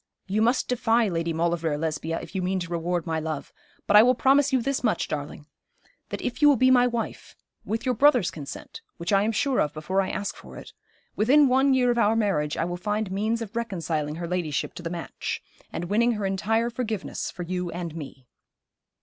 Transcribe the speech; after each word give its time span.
You 0.25 0.41
must 0.41 0.67
defy 0.67 1.07
Lady 1.09 1.31
Maulevrier, 1.31 1.77
Lesbia, 1.77 2.19
if 2.19 2.33
you 2.33 2.41
mean 2.41 2.59
to 2.61 2.71
reward 2.71 3.05
my 3.05 3.19
love. 3.19 3.53
But 3.85 3.95
I 3.95 4.01
will 4.01 4.15
promise 4.15 4.51
you 4.51 4.59
this 4.59 4.83
much, 4.83 5.07
darling, 5.07 5.45
that 6.09 6.23
if 6.23 6.41
you 6.41 6.49
will 6.49 6.55
be 6.55 6.71
my 6.71 6.87
wife 6.87 7.35
with 7.65 7.85
your 7.85 7.93
brother's 7.93 8.31
consent 8.31 8.81
which 8.97 9.13
I 9.13 9.21
am 9.21 9.31
sure 9.31 9.61
of 9.61 9.75
before 9.75 10.01
I 10.01 10.09
ask 10.09 10.35
for 10.35 10.57
it, 10.57 10.73
within 11.15 11.47
one 11.47 11.75
year 11.75 11.91
of 11.91 11.99
our 11.99 12.15
marriage 12.15 12.57
I 12.57 12.65
will 12.65 12.77
find 12.77 13.11
means 13.11 13.43
of 13.43 13.55
reconciling 13.55 14.15
her 14.15 14.27
ladyship 14.27 14.73
to 14.73 14.81
the 14.81 14.89
match, 14.89 15.39
and 15.71 15.85
winning 15.85 16.13
her 16.13 16.25
entire 16.25 16.71
forgiveness 16.71 17.29
for 17.29 17.43
you 17.43 17.69
and 17.69 17.95
me.' 17.95 18.25